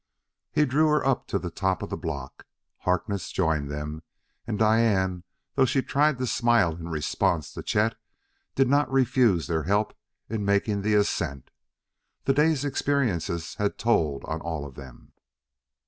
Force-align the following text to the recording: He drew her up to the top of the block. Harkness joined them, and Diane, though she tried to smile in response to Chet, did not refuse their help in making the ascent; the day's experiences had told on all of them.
He 0.51 0.65
drew 0.65 0.87
her 0.87 1.05
up 1.05 1.27
to 1.27 1.37
the 1.37 1.51
top 1.51 1.83
of 1.83 1.91
the 1.91 1.95
block. 1.95 2.47
Harkness 2.79 3.31
joined 3.31 3.69
them, 3.69 4.01
and 4.47 4.57
Diane, 4.57 5.23
though 5.53 5.65
she 5.67 5.83
tried 5.83 6.17
to 6.17 6.25
smile 6.25 6.75
in 6.75 6.89
response 6.89 7.53
to 7.53 7.61
Chet, 7.61 7.93
did 8.55 8.67
not 8.67 8.91
refuse 8.91 9.45
their 9.45 9.65
help 9.65 9.95
in 10.27 10.43
making 10.43 10.81
the 10.81 10.95
ascent; 10.95 11.51
the 12.23 12.33
day's 12.33 12.65
experiences 12.65 13.53
had 13.59 13.77
told 13.77 14.23
on 14.25 14.41
all 14.41 14.65
of 14.65 14.73
them. 14.73 15.13